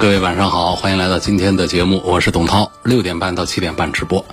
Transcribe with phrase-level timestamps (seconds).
[0.00, 4.24] 各位晚上好，欢迎来到今天的节目，我是董涛，六点半到七点半直播。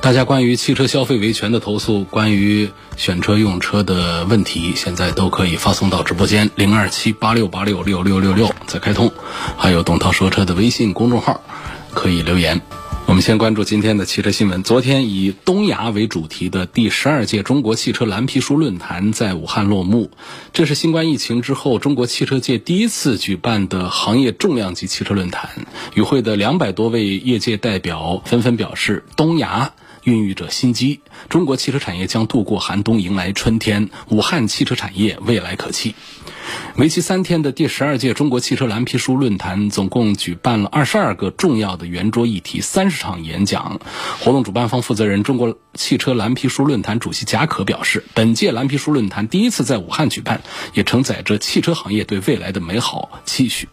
[0.00, 9.12] 大家关于汽车消费维权的投诉，关于选车用车的问题，现在都可以发送到直播间零二七八六八六六六六六在开通，
[9.58, 11.38] 还有董涛说车的微信公众号
[11.92, 12.58] 可以留言。
[13.12, 14.62] 我们先关注今天的汽车新闻。
[14.62, 20.10] 昨天以东亚为主题的第十二届中国汽车蓝皮书论坛在武汉落幕。
[20.54, 25.66] 这是新冠疫情之后中国汽车界第一次举办的行业重量级汽车论坛。
[25.92, 33.90] 与会的两百多位业界代表纷纷表示，东亚孕育着新机，中国汽车产业将度过寒冬，迎来春天。
[34.08, 35.94] 武汉汽车产业未来可期。
[36.76, 43.80] 为期三天的第十二届中国汽车蓝皮书论坛，总共举办了二十二个重要的圆桌议题，三十场演讲。
[44.20, 50.40] 活动主办方负责人、中国汽车蓝皮书论坛主席贾可表示，本届蓝皮书论坛第一次在武汉举办，
[50.72, 53.68] 也承载着汽车行业对未来的美好期许。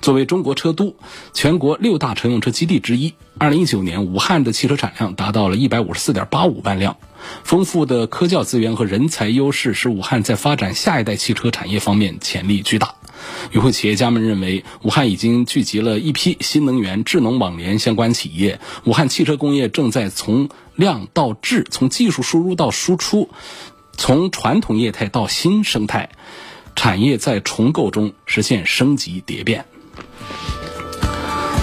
[0.00, 0.94] 作为中国车都、
[1.32, 6.96] 全国六大乘用车基地之一，二零一九年武汉的汽车产量达到了一百五十四点八五万辆。
[7.42, 12.94] 丰富的科教资源和人才优势，使武汉在发展下一代汽车产业方面潜力巨大。
[13.52, 18.60] 与会企业家们认为，武汉已经聚集了一批新能源、智能网联相关企业。
[18.84, 23.30] 武汉汽车工业正在从量到质，从技术输入到输出，
[23.96, 26.10] 从传统业态到新生态，
[26.76, 29.64] 产业在重构中实现升级蝶变。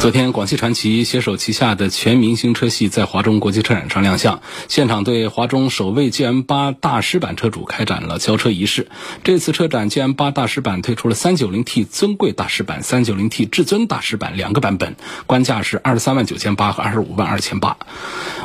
[0.02, 8.90] 昨天，广汽传祺携手旗下的全明星车系在华中国际车展上亮相，现场对华中首位 GM 八大师版车主开展了交车仪式。
[9.24, 14.96] 这次车展，GM 八大师版推出了 390T 尊贵大师版、390T 至尊大师版两个版本，
[15.28, 17.78] 官价是二十三万九千八和二十五万二千八。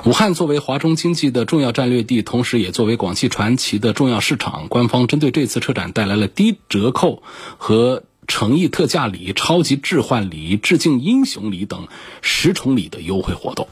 [0.05, 7.23] 武汉作为华中经济的重要战略地，同时也作为广汽传祺的重要市场，官方针对这次车展带来了低折扣
[7.57, 8.03] 和。
[8.27, 11.87] 诚意特价礼、超级置换礼、致敬英雄礼等
[12.23, 13.69] 十重礼的优惠活动。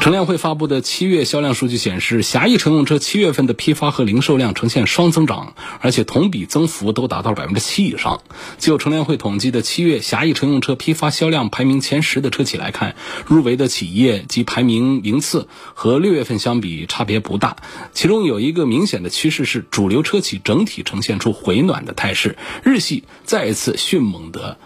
[0.00, 8.20] 乘联会发布的七月销量数据显示，狭义乘用车七月份的批发和零售量呈现双增长，而且同比增幅都达到百分之七以上。
[8.58, 12.94] 就乘联会统计的七月狭义乘用车批发销量排名前十的车企来看，
[13.26, 17.56] 入围的企业及排名名次和六月份相比差别不大。
[17.92, 24.56] 其中有一个明显的趋势是，主流车企整体呈现出回暖的态势，日系再一次迅猛的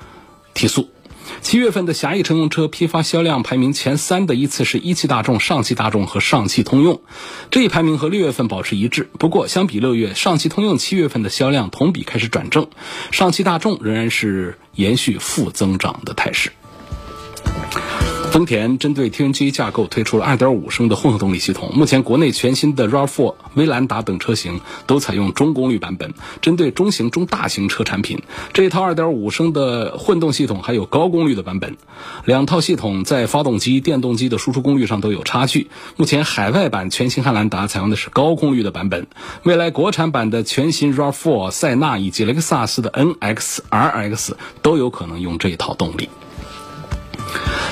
[0.53, 0.91] 提速。
[1.43, 7.01] 七月份的狭义乘用车批发销量排名前三的依次是一汽大众、上汽大众和上汽通用，
[7.51, 9.09] 这一排名和六月份保持一致。
[9.19, 12.69] 不过，相比六月，上汽通用七月份的销量同比开始转正，
[13.11, 16.51] 上汽大众仍然是延续负增长的态势。
[18.31, 21.73] 丰田针对 TNGA 架构推出了2.5升的混合动力系统。
[21.75, 26.15] 目前，国内全新的 RAV4、威兰达等车型都采用中功率版本。
[26.41, 31.77] 针对中型、中大型车产品，这一套2.5升的混动系统还有高功率的版本。
[32.25, 35.69] 两套系统在发动机、电动机的输出功率上都有差距。
[35.97, 39.09] 目前，海外版全新汉兰达采用的是高功率的版本。
[39.43, 46.09] 未来国产版的全新 RAV4、塞纳以及雷克萨斯的 NX、RX 都有可能用这一套动力。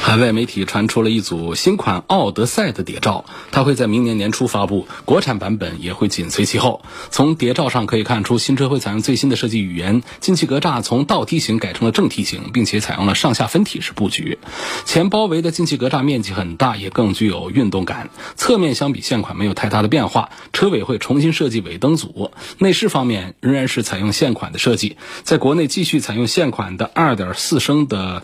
[0.01, 6.83] 海外媒体传出了一组新款奥德赛的谍照，它会在明年年初发布，国产版本也会紧随其后。
[7.11, 14.39] 从谍照上可以看出，新车会采用最新的设计语言，进气格栅从倒梯形改成了正梯形，并且采用了上下分体式布局。
[14.87, 18.09] 前包围的进气格栅面积很大，也更具有运动感。
[18.35, 22.31] 侧面相比现款没有太大的变化，车尾会重新设计尾灯组。
[22.57, 28.23] 内饰方面仍然是采用现款的设计，在国内继续采用现款的2.4升的。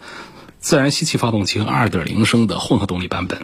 [0.65, 3.39] 自然吸气发动机和2.0升的混合动力版本。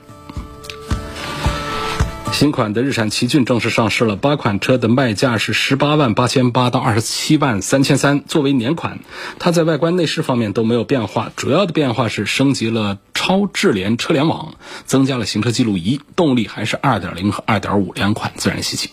[2.32, 8.24] 新款的日产奇骏正式上市了，八款车的卖价是十八万八千八到二十七万三千三。
[8.24, 9.00] 作为年款，
[9.38, 14.54] 它在外观内饰方面都没有变化，主要的变化是升级了超智联车联网，
[14.86, 18.88] 增加了行车记录仪，动力还是2.0和2.5两款自然吸气。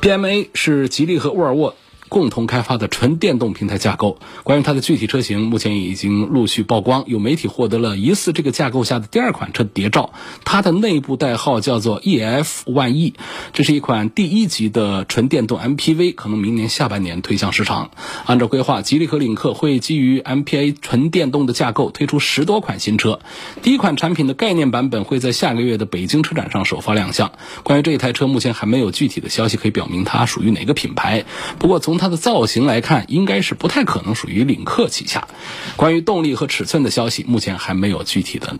[0.00, 1.74] BMA 是吉利和沃尔沃。
[2.14, 4.18] 共同开发的纯电动平台架构。
[4.44, 10.12] 关于它的具体车型，目前已经陆续曝光，有媒体获得了疑似这个架构下的第二款车谍照。
[10.44, 13.14] 它的内部代号叫做 EF 万亿，
[13.52, 17.90] 这是一款第一级的纯电动 MPV，可能明年下半年推向市场。
[18.26, 23.18] 按照规划，吉利和领克会基于 MPA 纯电动的架构推出十多款新车。
[23.60, 27.32] 第一款产品的概念版本会在下个月的北京车展上首发亮相。
[27.64, 31.24] 关于这一台车，目前还没有具体的消息可以表明它属于哪个品牌。
[31.58, 35.26] 不过从它它的造型来看，应该是不太可能属于领克旗下。
[35.74, 38.58] 关于动力和尺寸的消息，目前还没有具体的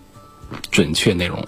[0.71, 1.47] 准确内容。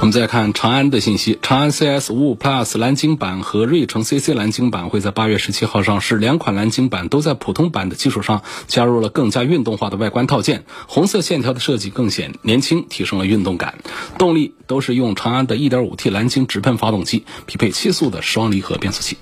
[0.00, 6.16] 我们再看长安的信息，长安 CS 五五 Plus 蓝鲸版和瑞城 CC 蓝鲸版会在八月十七号上市。
[6.16, 13.74] 两款蓝鲸版都在普通版的基础上加入了更加运动化的外观套件，红色线条的设计更显年轻，提升了运动感。
[14.16, 19.18] 动力都是用长安的 1.5T 蓝鲸直喷发动机，匹配七速的双离合变速器。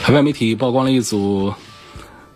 [0.00, 1.52] 海外媒体曝光了一组。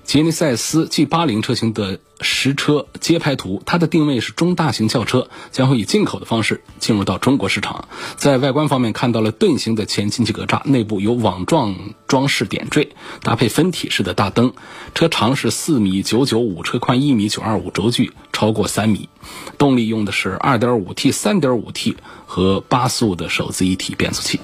[0.04, 7.88] 吉尼赛斯 G80 车型的实车街拍图，它的定位是中大型轿车，将会以进口的方式进入到中国市场。
[8.16, 11.76] 在外观方面，看到了盾形的前进气格栅，内部有网状
[12.06, 14.52] 装饰点缀，搭配分体式的大灯。
[14.94, 19.08] 车长是四米九九五，车宽一米九二五，轴距超过三米。
[19.56, 21.94] 动力用的是 2.5T、3.5T
[22.26, 24.40] 和八速的手自一体变速器。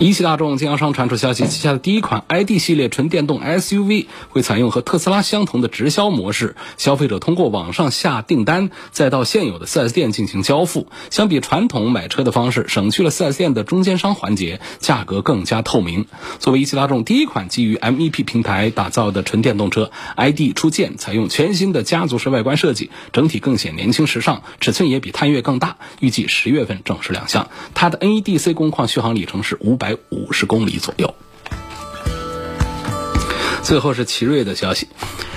[0.00, 10.88] 一汽大众经销商传出消息，旗下的第一款 ID 系列纯电动 SUV 会采用和特斯拉相同的直销模式，消费者通过网上下订单，再到现有的 4S 店进行交付。
[11.10, 16.06] 相比传统买车的方式，省去了 4S 店的中间商环节，价格更加透明。
[16.40, 25.76] 作为一汽大众第一款基于 MEP 平台打造的纯电动车，ID 出舰，采用全新的家族式外观设计，整体更显年轻时尚，尺寸也比探岳更大。
[26.00, 27.48] 预计十月份正式亮相。
[27.74, 29.78] 它的 NEDC 工况续航里程是五。
[29.83, 31.14] 百百五十公里左右。
[33.62, 34.88] 最后是奇瑞的消息，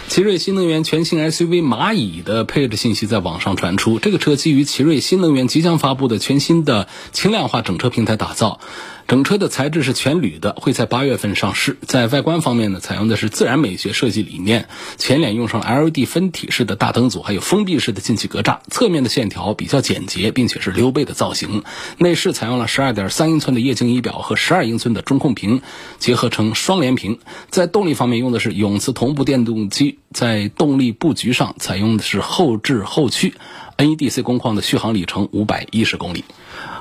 [0.09, 3.99] 奇瑞新能源全新 SUV 蚂蚁的配置信息在网上传出。
[3.99, 8.59] 这个车基于奇瑞新能源即将发布的全新的轻量化整车平台打造。
[9.07, 11.77] 整车的材质是全铝的，会在八月份上市。
[11.87, 14.67] 在外观方面呢，采用的是自然美学设计理念，
[14.97, 18.59] 前脸用上了 LED 分体式的大灯组，还有封闭式的进气格栅。
[18.69, 21.63] 侧面的线条比较简洁，并且是溜背的造型。
[21.97, 25.61] 内饰采用了十二点三英寸的液晶仪表和十二英寸的中控屏，
[25.99, 27.19] 结合成双联屏。
[27.49, 33.33] 在动力方面用的是永磁同步电动机，在动力布局上采用的是后置后驱
[33.77, 36.23] ，NEDC 工况的续航里程五百一十公里。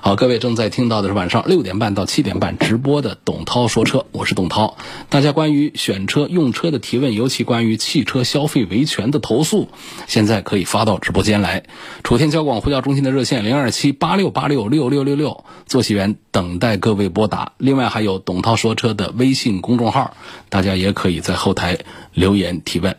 [0.03, 4.77] 好，各位正在听到的是晚上六点半到七点半直播的董涛说车，我是董涛。
[5.09, 9.69] 大家关于选车用车的提问，尤其关于汽车消费维权的投诉，
[10.07, 11.65] 现在可以发到直播间来。
[12.05, 17.53] 楚天交广呼叫中心的热线零二七八六八六六六六六，坐席员等待各位拨打。
[17.59, 20.15] 另外还有董涛说车的微信公众号，
[20.49, 21.79] 大家也可以在后台
[22.13, 22.95] 留言提问。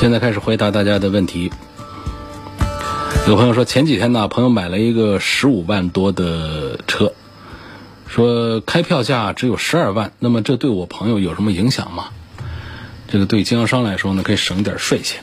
[0.00, 1.50] 现在开始回答大家的问题。
[3.26, 7.12] 有朋友说，前几天呢，朋友买了一个十五万多的车，
[8.06, 12.08] 说开票价只有十二万，那么这对我朋友有什么影响吗？
[13.06, 15.20] 这个对经销商来说呢，可以省点税钱；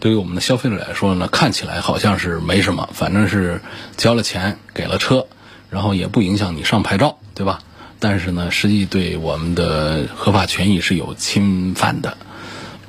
[0.00, 3.60] 对于我们的消费者来说呢，看起来好像是没什么，反正是
[3.98, 5.26] 交了钱给了车，
[5.68, 7.60] 然后也不影响你上牌照，对吧？
[7.98, 12.16] 但是呢，实际对我们的合法权益是有侵犯的。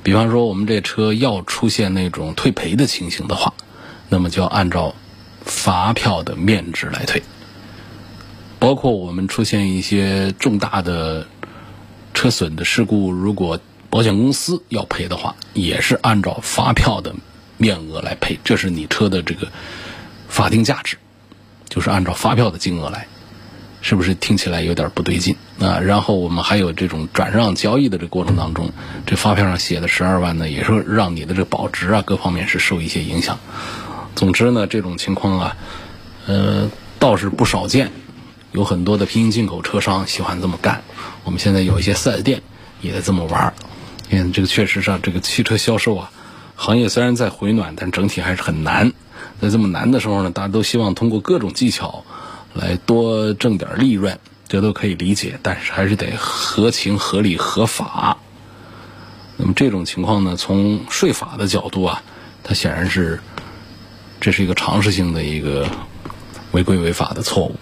[0.02, 3.52] 比方说，我们这车要出现那种退赔的情形的话。
[4.08, 4.94] 那么就要按照
[5.44, 7.22] 发票的面值来退，
[8.58, 11.26] 包括我们出现一些重大的
[12.14, 13.58] 车损的事故，如果
[13.90, 17.14] 保险公司要赔的话，也是按照发票的
[17.56, 19.48] 面额来赔，这是你车的这个
[20.28, 20.96] 法定价值，
[21.68, 23.06] 就是按照发票的金额来，
[23.82, 25.78] 是不是听起来有点不对劲啊？
[25.78, 28.72] 然后我们还有这种转让交易的这过程当中，
[29.06, 33.38] 这发票上写的十二万呢，也是让你的这保值啊各方面是受一些影响。
[34.14, 35.56] 总之呢，这种情况啊，
[36.26, 37.90] 呃，倒是不少见，
[38.52, 40.82] 有很多的平行进口车商喜欢这么干。
[41.24, 42.40] 我们现在有一些四 S 店
[42.80, 43.54] 也在这么玩儿。
[44.10, 46.10] 因为这个确实上，这个汽车销售啊，
[46.54, 48.92] 行业虽然在回暖，但整体还是很难。
[49.40, 52.04] 在这么难的时候呢，大家都希望通过各种技巧
[52.52, 55.40] 来多挣点利润，这都可以理解。
[55.42, 58.16] 但是还是得合情、合理、合法。
[59.36, 62.00] 那么这种情况呢，从税法的角度啊，
[62.44, 63.20] 它显然是。
[64.24, 65.68] 这是一个常识性的一个
[66.52, 67.56] 违规违法的错误。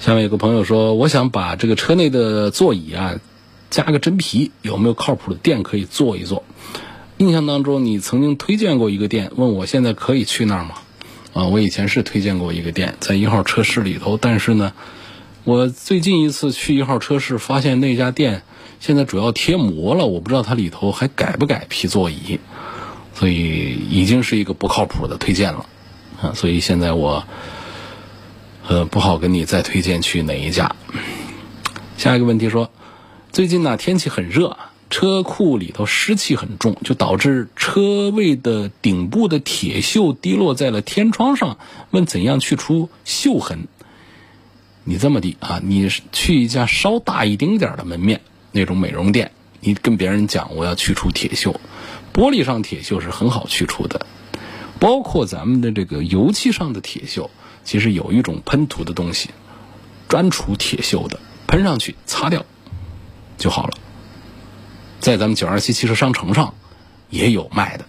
[0.00, 3.20] 下面有个朋友说：“我想把这个车内的座椅啊
[3.70, 6.42] 加个真皮，有没有靠谱的店可以做一做？”
[7.18, 10.74] 印象当中，你曾经推荐过一个店，问我现在可以去那儿吗？
[11.32, 14.72] 啊，我以前是推荐过一个店，在一号车市里头，但是呢，
[15.44, 18.42] 我最近一次去一号车市，发现那家店
[18.80, 22.40] 现在主要贴膜了，我不知道它里头还改不改皮座椅，
[23.14, 25.66] 所以已经是一个不靠谱的推荐了
[26.20, 27.24] 啊，所以现在我
[28.66, 30.74] 呃不好跟你再推荐去哪一家。
[31.96, 32.70] 下一个问题说，
[33.32, 34.56] 最近呢天气很热。
[34.92, 41.58] 车库里头湿气很重，就导致车位的顶部的铁锈滴落在了天窗上。
[41.92, 43.68] 问怎样去除锈痕？
[44.82, 51.54] 你这么的啊，你去一家稍大一丁点的门面那种美容店，你跟别人讲我要去除铁锈，
[52.12, 54.06] 玻璃上铁锈是很好去除的，
[54.78, 57.28] 包括咱们的这个油漆上的铁锈，
[57.62, 59.30] 其实有一种喷涂的东西，
[60.08, 62.44] 专除铁锈的，喷上去擦掉
[63.36, 63.74] 就好了。
[64.98, 66.54] 在咱们九二七汽车商城上
[67.10, 67.84] 也有卖的。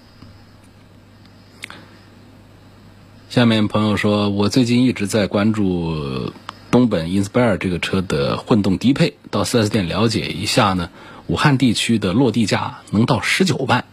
[3.30, 6.34] 下面朋友说，我最近一直在关注
[6.70, 10.90] 东本 Inspire 这个车的混动低配，到 4S 店了解一下呢。
[11.32, 13.86] 武汉地区的落地价能到十九万，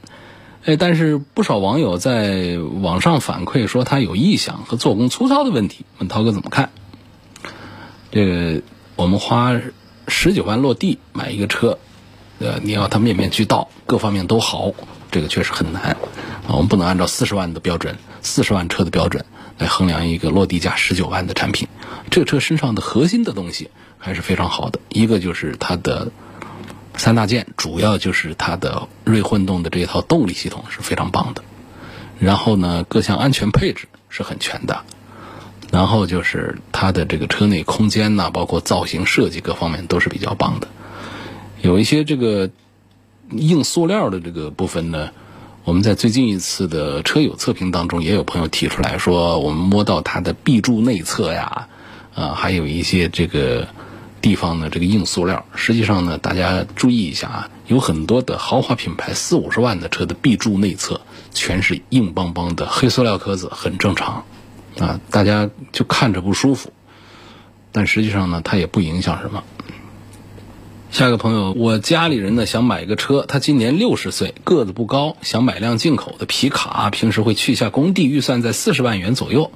[0.64, 5.84] 哎，但是不少网友在网上反馈说它有异响和做工粗糙的问题。
[5.98, 6.70] 问涛哥怎么看？
[8.10, 8.62] 这个
[8.96, 9.52] 我们花
[10.08, 11.78] 十九万落地买一个车。
[12.40, 14.72] 呃，你要它面面俱到，各方面都好，
[15.12, 15.96] 这个确实很难啊。
[16.48, 19.24] 我们不能按照四十万的标准、四十万车的标准
[19.58, 21.68] 来衡量一个落地价十九万的产品。
[22.10, 26.10] 这个车身上的核心的东西还是非常好的，一个就是它的
[26.98, 31.42] 三大件，主要就是它的锐混动的这套动力系统是非常棒的。
[32.18, 34.82] 然后呢，各项安全配置是很全的。
[35.70, 40.68] 然后就是它的这个车内空间呐，包括造型设计各方面都是比较棒的。
[41.60, 42.50] 有一些这个
[43.30, 45.10] 硬塑料的这个部分呢，
[45.64, 51.68] 我们在最近一次的车友测评当中，也有朋友提出来说，我们摸到它的壁柱内侧呀，
[52.14, 53.68] 啊，还有一些这个
[54.20, 55.44] 地方呢，这个硬塑料。
[55.54, 61.00] 实际上呢，大家注意一下啊，有很多的豪华品牌四五十万的车的壁柱内侧
[61.32, 64.24] 全是硬邦邦的黑塑料壳子，很正常
[64.78, 66.72] 啊，大家就看着不舒服，
[67.72, 69.42] 但实际上呢，它也不影响什么。
[70.90, 79.52] 下一个朋友，我家里人呢想买一个车，他今年六十岁，个子不高，想买辆进口的皮卡，平时会去一下工地，预算在四十万元左右。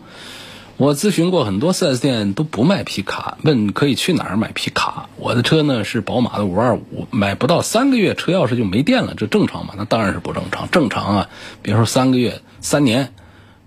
[0.77, 5.09] 我咨询过很多 4S 店都不卖皮卡，问可以去哪儿买皮卡。
[5.17, 9.75] 我的车呢是宝马的五二五，买不到三个月车钥匙就没电了，这正常吗？
[9.77, 10.69] 那当然是不正常。
[10.71, 11.29] 正常啊，
[11.63, 13.13] 别说三个月、三年，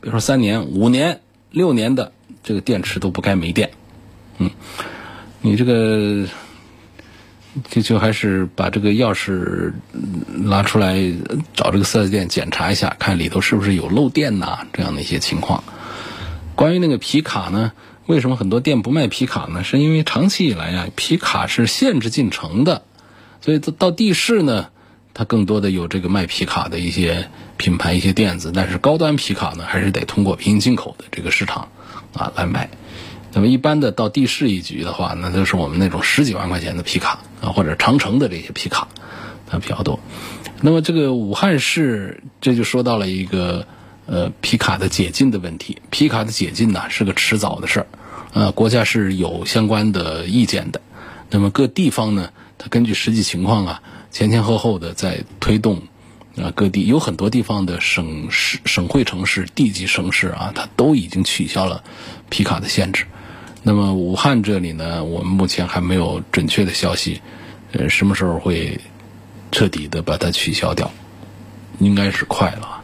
[0.02, 1.22] 别说三年、五年、
[1.52, 2.12] 六年的
[2.44, 3.72] 这个电池都不该没电。
[4.40, 4.50] 嗯，
[5.42, 6.28] 你这个。
[7.70, 9.72] 就就还是把这个钥匙
[10.28, 11.02] 拿出来，
[11.54, 15.64] 找这个四 S 店检查一下，看里头是不是有漏电呐这样的一些情况。
[16.56, 17.74] 关于那个皮卡呢，
[18.06, 19.64] 为什么很多店不卖皮卡呢？
[19.64, 22.84] 是因为长期以来呀，皮卡是限制进城的，
[23.42, 24.70] 所以到到地市呢，
[25.14, 31.68] 它更多的有这个卖皮卡的一些品牌、一些店子，但是高端皮卡呢，还是得通过平行进口的这个市场
[32.14, 32.70] 啊来卖。
[33.34, 38.88] 那么一般的到地市一局的话，那就是我们那种十几万块钱的皮卡啊，或者长城的这些皮卡，
[39.46, 40.00] 它比较多。
[40.62, 43.68] 那么这个武汉市，这就说到了一个
[44.06, 45.82] 呃皮卡的解禁的问题。
[45.90, 47.88] 皮卡的解禁呢是个迟早的事儿，
[48.34, 50.82] 呃，国家是有相关的意见的。
[51.30, 53.82] 那么各地方呢，它根据实际情况啊，
[54.12, 55.82] 前前后后的在推动
[56.38, 61.84] 啊，各地有很多地方的省市、省会城市、地级城市啊，它都已经取消了
[62.30, 63.06] 皮卡的限制。
[63.64, 67.22] 那么武汉这里呢，我们目前还没有准确的消息，
[67.72, 68.80] 呃，什么时候会
[69.52, 70.92] 彻底的把它取消掉？
[71.80, 72.75] 应该是快了。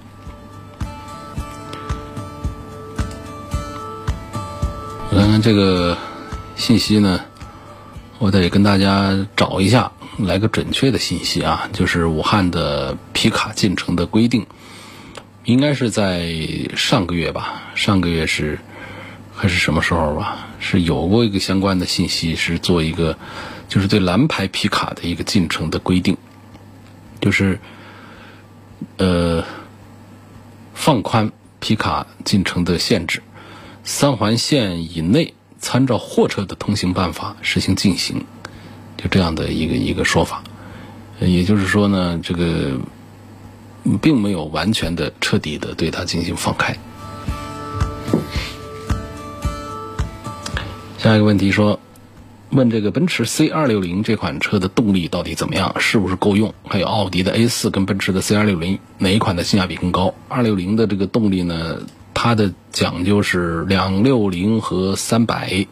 [5.33, 5.97] 那这个
[6.57, 7.21] 信息呢，
[8.19, 14.45] 我得跟大家找一下，来个准确的信息啊，就是武汉的皮卡进城的规定，
[15.45, 16.35] 应该是在
[16.75, 17.63] 上个月吧？
[17.75, 18.59] 上个月是。
[19.33, 20.49] 还是什么时候吧？
[20.59, 23.17] 是有过一个相关的信息，是做一个，
[23.69, 26.15] 就是对蓝牌皮卡的一个进程的规定，
[27.21, 27.57] 就是，
[28.97, 29.43] 呃，
[30.73, 33.23] 放宽皮卡进程的限制，
[33.83, 38.25] 三环线以内参照货车的通行办法实行禁行，
[38.97, 40.43] 就这样的一个一个说法。
[41.19, 42.79] 也就是说呢，这个
[44.01, 46.75] 并没有完全的、彻底的对它进行放开。
[50.97, 51.79] 下一个问题说，
[52.51, 56.53] 问这个奔驰 C 二六零这款车的动力到底怎么样，是不是够用？
[56.67, 60.13] 还有奥迪的 A 四跟奔驰的 C 二六零哪一款的性价比更高？
[60.27, 61.79] 二六零的这个动力呢，
[62.23, 65.65] 它的讲究是两六零和三百，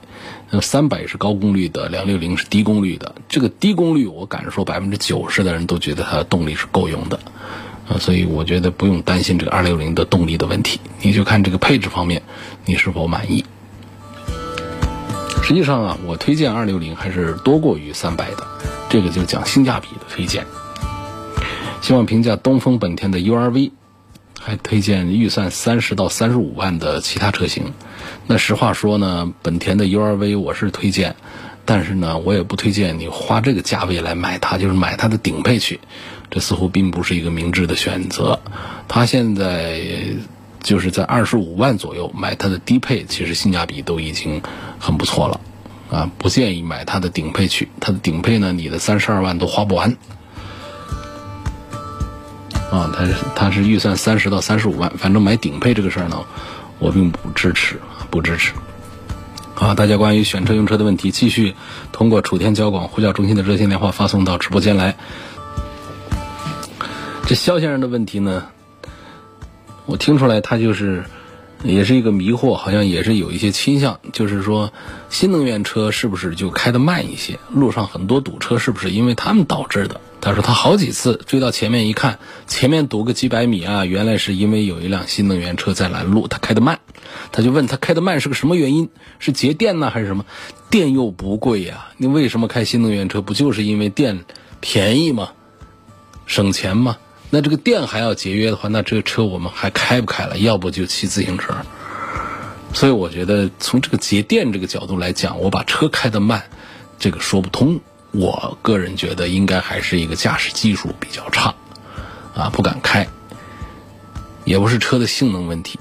[0.50, 3.13] 那三百是高功率的，两六零是低功率的。
[3.27, 7.20] 这个低功率，我敢说百分之九十的人都觉得它的动力是够用的，
[7.88, 12.24] 啊，所以我觉得不用担心这个二六零的动力的问题，你就看这个配置方面
[12.65, 13.46] 你是否满意。
[15.44, 18.48] 实际上啊，我推荐二六零还是多过于三百的，
[18.89, 20.48] 这个就讲性价比的推荐。
[21.82, 23.70] 希望评价东风本田的 URV。
[24.39, 27.74] 还推荐预算三十到三十五万的其他车型。
[28.25, 31.15] 那实话说呢，本田的 URV 我是推荐，
[31.65, 35.79] 但是呢，我也不推荐你花这个价位来买它，就是买它的顶配去，
[36.31, 38.39] 这似乎并不是一个明智的选择。
[38.88, 39.81] 它现在
[40.63, 44.41] 就是在二十五万左右买它的低配，其实性价比都已经
[44.79, 45.41] 很不错了
[45.91, 47.67] 啊，不建议买它的顶配去。
[47.79, 49.98] 它的顶配呢，你的三十二万都花不完。
[52.71, 56.23] 啊，它是它是预算三十到三十五万，反正买顶配这个事儿呢，
[56.77, 58.53] 我并不支持，不支持。
[59.55, 61.55] 好，大家关于选车用车的问题，继续
[61.91, 64.95] 通过楚天交广呼叫中心的热线电话发送到直播间来。
[67.25, 68.45] 这肖先生的问题呢，
[69.85, 71.03] 我听出来他就是
[71.63, 74.71] 也是一个迷惑，好像也是有一些倾向，就是说
[75.09, 77.39] 新能源车是不是就开得慢一些？
[77.51, 79.99] 路上很多堵车是不是因为他们导致的？
[80.21, 86.79] 他说他好几次追到前面一看，前面堵个几百米啊，原来是因为有一辆新能源车在拦路，他开得慢，
[87.31, 88.89] 他就问他开得慢是个什么原因？
[89.19, 90.25] 是节电呢还是什么？
[90.69, 93.21] 电又不贵呀，你为什么开新能源车？
[93.21, 94.25] 不就是因为电
[94.59, 95.31] 便宜吗？
[96.25, 96.97] 省钱吗？
[97.31, 100.38] 那这个电还要节约的话，那这个车我们还开不开了？
[100.38, 101.55] 要不就骑自行车。
[102.73, 106.43] 所以我觉得从这个节电这个角度来讲，我把车开得慢，
[106.99, 107.79] 这个说不通。
[108.12, 111.54] 我个人觉得应该还是一个驾驶技术比较差，
[112.36, 113.08] 啊，不敢开，
[114.46, 115.80] 也不是车的性能问题，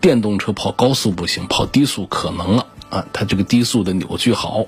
[0.00, 4.64] 电动车跑高速不行，跑低速可能了啊，它这个低速的扭矩好，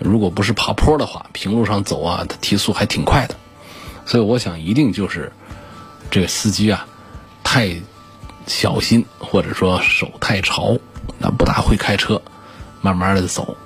[0.00, 3.36] 如果不是爬坡的话，平路上走啊，它提速还挺快的，
[4.04, 5.30] 所以我想一定就是
[6.10, 6.86] 这个司机啊
[7.44, 7.80] 太
[8.48, 10.76] 小心，或者说手太潮，
[11.18, 12.20] 那不大会开车，
[12.80, 13.56] 慢慢的走。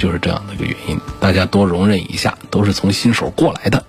[0.00, 3.84] 就是这样的一个原因，大家多容忍一下，都是从新手过来的，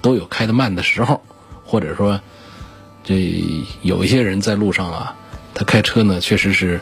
[0.00, 1.20] 都有开得慢的时候，
[1.62, 2.18] 或者说，
[3.04, 3.44] 这
[3.82, 5.14] 有一些人在路上啊，
[5.52, 6.80] 他开车呢，确实是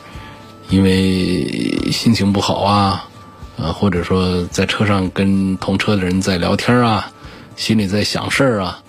[0.69, 3.09] 因为心情不好啊，
[3.57, 7.11] 呃，或者说在车上跟同车的人在聊天啊，
[7.57, 8.81] 心里在想事儿啊，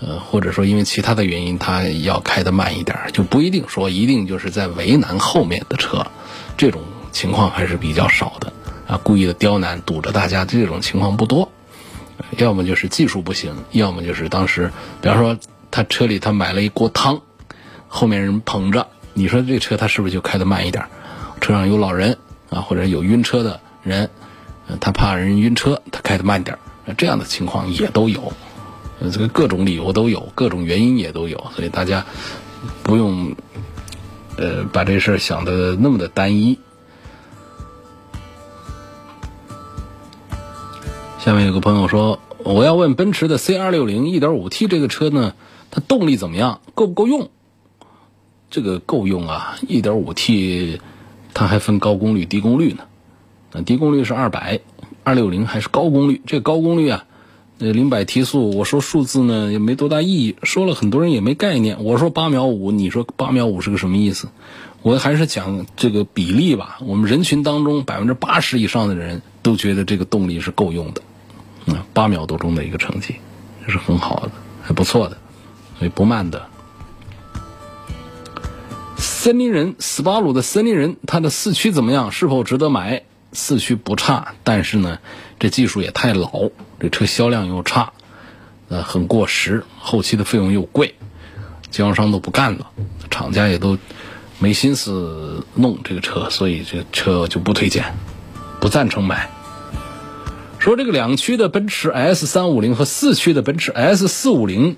[0.00, 6.04] 呃，或者说因为其他的原因，他要开得慢一点，就不一定说一定就是在为难后面的车，
[6.56, 6.82] 这种
[7.12, 8.52] 情况还是比较少的。
[8.92, 11.50] 啊，故意的刁难堵着大家，这种情况不多。
[12.36, 15.38] 要么就是技术不行，要么就是当时，比方说
[15.70, 17.22] 他车里他买了一锅汤，
[17.88, 20.84] 后面人捧着，你说这车他是不是就开得慢一点？
[21.40, 22.18] 车上有老人
[22.50, 24.10] 啊，或者有晕车的人，
[24.78, 26.58] 他怕人晕车，他开得慢点
[26.98, 28.30] 这样的情况也都有，
[29.10, 32.04] 这个各种理由都有，各种原因也都有，所以大家
[32.82, 33.34] 不用
[34.36, 36.58] 呃把这事儿想的那么的单一。
[41.24, 45.34] 下面有个朋友说，我要问奔驰的 C 二六零一点五 T 这个车呢，
[45.70, 47.30] 它动力怎么样，够不够用？
[48.50, 50.80] 这个够用啊，一点五 T，
[51.32, 52.82] 它还分高功率、低功率呢。
[53.52, 54.62] 那低功率是二百，
[55.04, 56.20] 二六零还是高功率？
[56.26, 57.04] 这高功率啊，
[57.58, 61.84] 那，零百提速，我说数字呢也没多大意义，说了很多人也没概念。
[61.84, 64.26] 我说八秒五，你说八秒五是个什么意思？
[64.82, 66.78] 我还是讲这个比例吧。
[66.84, 71.00] 我们人群当中百分之八十以上的人都觉得这个动力是够用的。
[71.66, 73.16] 嗯，八秒多钟的一个成绩，
[73.66, 75.16] 这是很好的，还不错的，
[75.78, 76.46] 所以不慢的。
[78.96, 82.10] 森林人，斯巴鲁的森林人，它的四驱怎么样？
[82.10, 83.04] 是否值得买？
[83.32, 84.98] 四驱不差，但是呢，
[85.38, 87.92] 这技术也太老，这车销量又差，
[88.68, 90.96] 呃，很过时，后期的费用又贵，
[91.70, 92.70] 经销商都不干了，
[93.10, 93.78] 厂家也都
[94.38, 97.94] 没心思弄这个车，所以这车就不推荐，
[98.60, 99.30] 不赞成买。
[100.62, 104.76] 说这个两驱的奔驰 S 三五零和四驱的奔驰 S 四五零，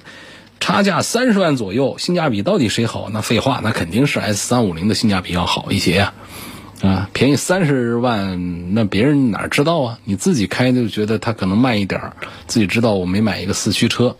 [0.58, 3.10] 差价三十万左右，性价比到底谁好？
[3.12, 6.14] 那废话，那肯定是 S 三五零的性价比要好一些呀，
[6.80, 9.98] 啊，便宜三十万，那别人哪知道啊？
[10.04, 12.16] 你自己开就觉得它可能慢一点儿，
[12.46, 14.16] 自己知道我没买一个四驱车。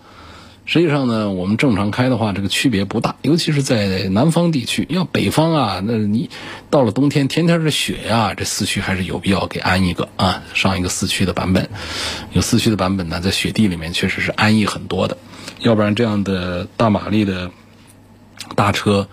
[0.66, 4.86] 实际上呢，我们正常开的话，这个区别不大，尤其是在南方地区。
[4.88, 6.30] 要北方啊，那你
[6.70, 11.68] 到了冬天，天天是雪呀，这四驱还是有必要给安一个啊，上一个四驱的版本。
[12.32, 15.18] 有四驱的版本呢，在雪地里面确实是安逸很多的。
[15.60, 17.50] 要不然这样的大马力的
[18.56, 19.06] 大车，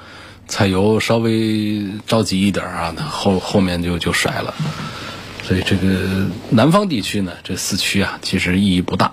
[0.47, 4.53] 踩油稍微着急一点啊，后后面就就甩了。
[5.43, 9.11] 所以这个南方地区呢，这四驱啊，其实意义不大。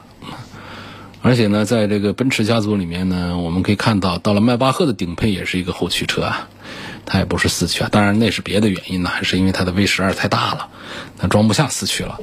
[1.21, 6.49] 而且呢，在这个奔驰家族里面呢，我们可以看到，到了迈巴赫的顶配也是一个后驱车啊，
[7.05, 7.89] 它也不是四驱啊。
[7.91, 10.69] 当然那是别的原因呢，还是因为它的 V 十二太大了，
[11.19, 12.21] 它装不下四驱了。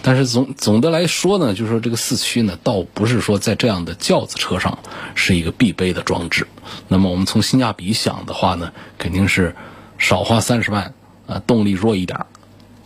[0.00, 4.78] 但是总总的来说呢，就是说这个四驱呢，倒不是说在这样的轿子车上
[5.16, 6.46] 是一个必备的装置。
[6.86, 9.56] 那么我们从性价比想的话呢，肯定是
[9.98, 10.94] 少花三十万
[11.26, 12.26] 啊，动力弱一点，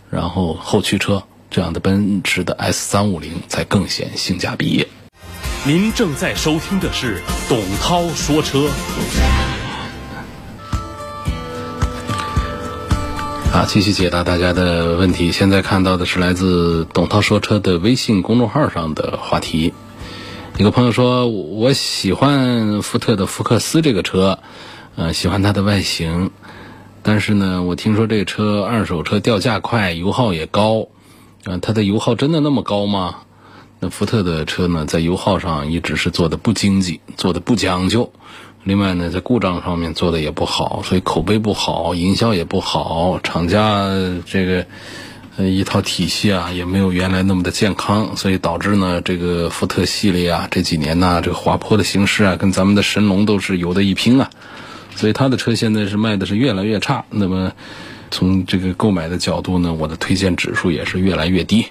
[0.09, 4.87] 然后后驱车这样的奔驰的 S 三五零才更显性价比。
[5.65, 8.67] 您正在收听的是董涛说车。
[13.53, 15.31] 啊，继续解答大家的问题。
[15.31, 19.73] 现在看到的是来自董涛说车的微信公众号上的话题。
[20.57, 24.39] 一个朋友说：“我喜欢福特的福克斯这个车，
[24.97, 26.31] 呃，喜欢它的外形，
[27.03, 30.89] 但是呢，我听说这个车二手车掉价快，油耗也高。
[31.45, 33.19] 嗯，它的油耗真的那么高吗？
[33.83, 38.13] 那福特的车呢，在油耗上一直是做的不经济，做的不讲究。”
[38.63, 43.89] 另外呢，在故障上面做的也不好，所以口碑不好，营销也不好，厂家
[44.25, 44.65] 这个
[45.35, 54.29] 呃一套体系啊也没有原来那么的健康，所以导致呢这个福特系列啊这几年呢这个滑坡的形式啊跟咱们的神龙都是有的一拼啊，
[54.95, 57.03] 所以他的车现在是卖的是越来越差。
[57.09, 57.51] 那么
[58.11, 61.65] 从这个购买的角度呢，我的推荐指数也是越来越低。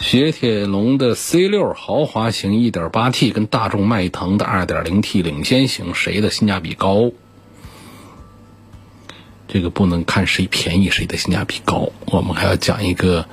[0.00, 7.12] 雪铁龙的 C 六豪华型 1.8T 跟大众迈腾的 2.0T 领先型，谁的性价比高？
[9.46, 13.26] 这个不能看谁便宜谁的性价比高，我们还要讲一个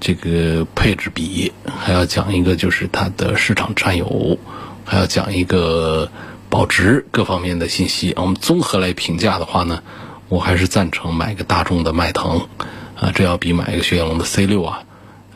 [0.00, 4.38] 这个配置比，还要讲一个就是它的市场占有，
[4.86, 6.10] 还要讲一个
[6.48, 8.14] 保值各方面的信息。
[8.16, 9.82] 我们综合来评价的话呢，
[10.30, 12.48] 我还是赞成买个大众的迈腾，
[12.96, 14.84] 啊，这要比买一个雪铁龙的 C 六啊。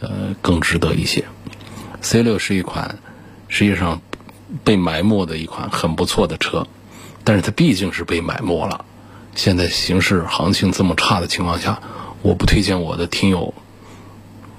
[0.02, 1.24] 呃，更值得一些。
[2.00, 2.98] C 六是一款
[3.48, 4.02] 实际上
[4.64, 6.66] 被埋没的一款很不错的车，
[7.24, 8.84] 但是它毕竟是被埋没了。
[9.34, 11.80] 现在形势行情这么差的情况下，
[12.20, 13.54] 我不推荐我的听友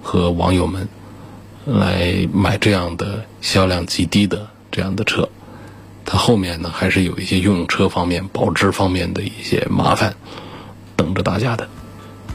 [0.02, 0.88] 和网友们
[1.66, 5.30] 来买这样的销量极低的这样的车。
[6.06, 10.16] 它后面呢，还是有一些用车方面、保值方面的一些麻烦
[10.96, 11.70] 等着大家的。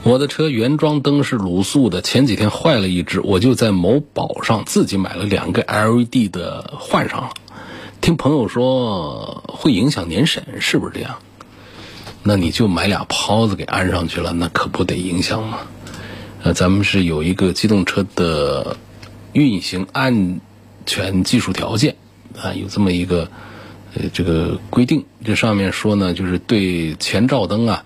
[0.09, 7.31] 我的车原装灯是卤素的，前几天坏了一只，我就在某宝上自己买了两个 LED 的换上了。
[8.01, 11.16] 听朋友说会影响年审，是不是这样？
[12.23, 15.59] 那你就买俩抛子给安上去了，那可不得影响吗？
[16.42, 18.79] 呃，咱们是有一个机动车的
[19.35, 20.40] 运行安
[20.87, 21.97] 全技术条件
[22.40, 23.31] 啊，有这么一个
[23.94, 27.85] 呃这个规定，这上面说呢，就是对前照灯啊。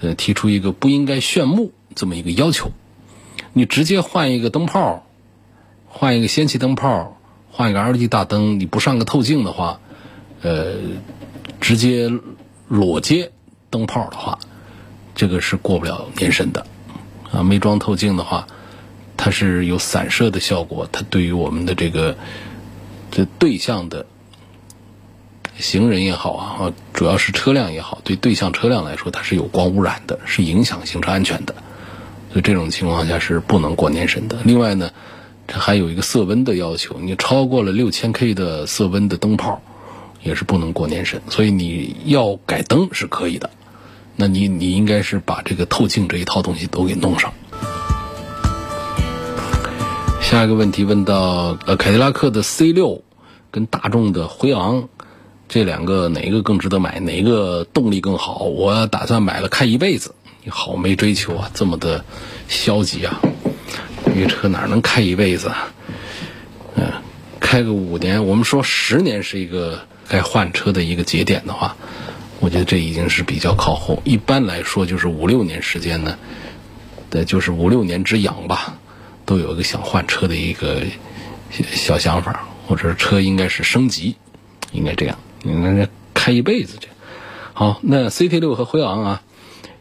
[0.00, 2.72] 呃，提出一个不应该炫目这么一个要求，
[3.52, 5.04] 你直接换一个灯泡，
[5.86, 7.18] 换一个氙气灯泡，
[7.50, 9.80] 换一个 LED 大灯，你不上个透镜的话，
[10.40, 10.76] 呃，
[11.60, 12.10] 直接
[12.66, 13.32] 裸接
[13.68, 14.38] 灯泡的话，
[15.14, 16.66] 这个是过不了年审的。
[17.30, 18.46] 啊，没装透镜的话，
[19.16, 22.16] 它是有散射的效果，它对于我们的这个
[23.10, 24.06] 这对象的。
[25.60, 31.54] 行人也好啊，主要是车辆也好，对对向车辆来说，它是有光污染的，是影响行车安全的。
[32.32, 34.38] 所以这种情况下是不能过年审的。
[34.44, 34.90] 另外呢，
[35.46, 39.60] 这还有一个色温的要求，你超过了六千 K 的色温的灯泡，
[40.22, 41.20] 也是不能过年审。
[41.28, 43.50] 所以你要改灯是可以的，
[44.16, 47.32] 那你你应该是把这个透镜这一套东西都给弄上。
[50.20, 53.02] 下一个问题问到，呃，凯迪拉克的 C 六
[53.50, 54.88] 跟大众的辉昂。
[55.50, 57.00] 这两个哪一个更值得买？
[57.00, 58.44] 哪一个动力更好？
[58.44, 60.14] 我打算买了开一辈子。
[60.44, 62.04] 你好没追求啊，这么的
[62.46, 63.20] 消极啊！
[64.06, 65.72] 这车哪能开一辈子啊？
[66.76, 66.92] 嗯，
[67.40, 71.76] 开个五年，我们说十年是一个该换车的一个节点的话，
[72.38, 74.00] 我觉得这已经是比较靠后。
[74.04, 76.16] 一般来说，就是五六年时间呢，
[77.10, 78.78] 对就是五六年之痒吧，
[79.26, 80.84] 都有一个想换车的一个
[81.72, 84.14] 小想法，或者车应该是升级，
[84.70, 85.18] 应该这样。
[85.42, 86.88] 你那开一辈子这，
[87.54, 89.22] 好，那 CT 六和辉昂啊，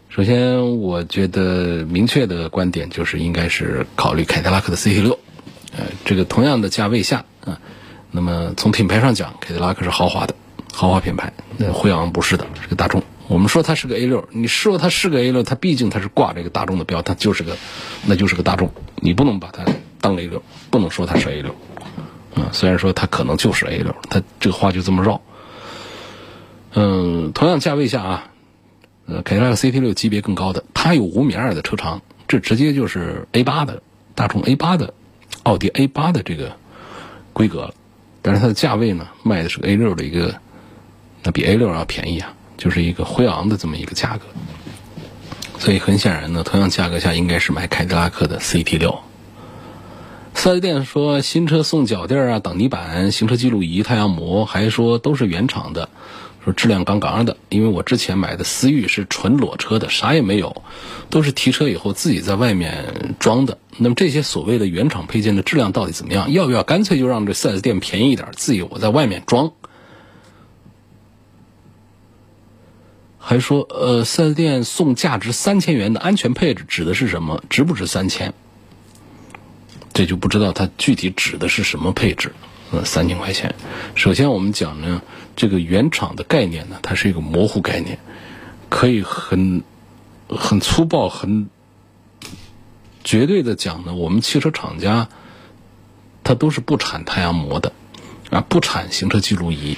[0.10, 5.20] 首先我觉得明确的观点就是应该是考虑凯迪拉克的 CT 六，
[5.78, 7.60] 呃，这个同样的价位下啊，
[8.12, 10.36] 那么从品牌上讲，凯迪拉克是豪华的
[10.74, 13.04] 豪华品牌，那辉昂不是的，是个大众。
[13.28, 17.56] 我们说它是个 A 六，你说它是个 A 六，它毕竟它是挂这个大众的标，它就是个，
[18.08, 19.64] 那就是个大众，你不能把它
[20.02, 20.42] 当 A 六，
[20.72, 21.52] 不能说它是 A 六，
[22.34, 25.22] 啊，虽然说它可能就是 A 六，它这个话就这么绕。
[26.74, 28.32] 嗯，同样价位下啊，
[29.08, 33.82] 呃，凯迪拉克 CT 六级别更高的，它有五米二的车长，这直接就是 A 八的
[34.14, 34.94] 大众 A 八的，
[35.44, 36.56] 奥迪 A 八的这个
[37.34, 37.74] 规格了。
[38.22, 40.36] 但是它的价位呢，卖的是个 A 六的一个，
[41.24, 44.26] 那比 A 六要便宜啊，就是一个辉昂的这么一个价格。
[45.58, 49.00] 所以很显然呢，同样价格下应该是买凯迪拉克的 CT 六。
[50.36, 55.90] 四 S 店说新车送脚垫啊、挡泥板、行车记录仪、太阳膜，还说都是原厂的，
[56.44, 57.38] 说质量杠杠的。
[57.50, 60.64] 因为我之前买的思域是纯裸车的，啥也没有，
[61.10, 63.58] 都是提车以后自己在外面装的。
[63.78, 66.32] 那么这些所谓的原厂配件的质量到底怎么样？
[66.32, 69.52] 要不要干脆就让这四 S 店便宜一点，自己我在外面装？
[73.18, 77.44] 还说呃，四 S 店送价值三千元的安全配置指的是什么？
[77.50, 78.34] 值不值三千？
[79.94, 82.34] 这就不知道它具体指的是什么配置，
[82.72, 83.56] 呃，三千块钱。
[83.96, 85.02] 首先我们讲呢，
[85.36, 87.98] 这个原厂的概念呢，它是一个模糊概念，
[88.70, 89.64] 可以很
[90.28, 91.50] 很粗暴、很
[93.04, 95.10] 绝对的讲呢，我们汽车厂家
[96.24, 97.74] 它都是不产太阳膜的，
[98.30, 99.76] 啊，不产行车记录仪，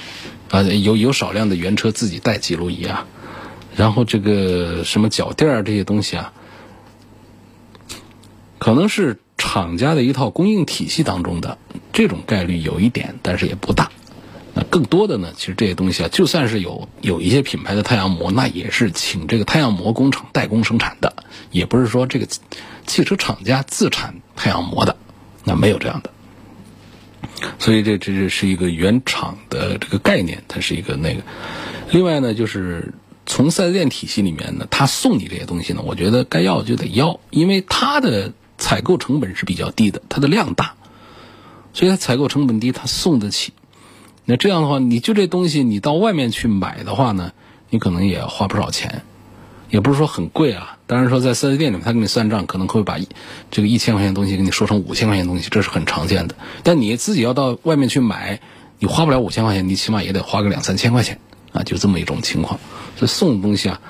[0.50, 3.06] 啊，有有少量的原车自己带记录仪啊，
[3.74, 6.34] 然后这个什么脚垫儿这些东西啊，
[8.58, 9.21] 可能是。
[9.38, 11.58] 厂家的一套供应体系当中的
[11.92, 13.90] 这种概率有一点，但是也不大。
[14.54, 21.14] 那更多的呢，其实这些东西啊，就算是有有一些品牌的太阳膜，那也是请这个太阳膜工厂代工生产的，
[21.50, 22.26] 也不是说这个
[22.86, 24.94] 汽车厂家自产太阳膜的，
[25.44, 26.10] 那没有这样的。
[27.58, 31.22] 所以这这这是一个原厂的这个概念，它是一个那个。
[31.90, 32.92] 另外呢，就是
[33.24, 38.32] 从四 S 店体系里面呢，他送你这些东西呢，我觉得该要就得要，因为他的。
[38.62, 40.74] 采购成本是比较低的，它的量大，
[41.74, 43.52] 所以它采购成本低，它送得起。
[44.24, 47.32] 那这样的话，你就这东西，你到外面去买的话呢，
[47.70, 49.02] 你可能也花不少钱，
[49.68, 50.78] 也不是说很贵啊。
[50.86, 52.98] 当然说在四 S 店里面，他给你算账，可能会把
[53.50, 56.36] 这个一千块钱东西给你说成五千块钱东西，这是很常见的。
[56.62, 58.40] 但你自己要到外面去买，
[58.78, 61.18] 你花不了五千块钱，你起码也得花个两三千块钱
[61.52, 62.60] 啊，就这么一种情况。
[62.96, 63.80] 所以送的东西啊，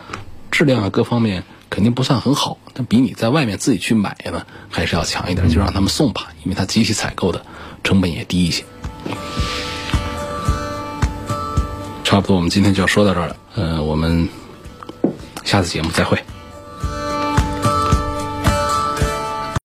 [0.51, 1.45] 质量啊各方面。
[1.73, 5.49] 肯定不算很好，但比你在外面自己去买呢，还是要强一点。
[5.49, 7.43] 就让他们送吧，因为他机器采购的
[7.83, 8.63] 成本也低一些。
[12.05, 13.37] 差不多，我们今天就要说到这儿了。
[13.55, 14.29] 嗯，我们
[15.45, 16.23] 下次节目再会。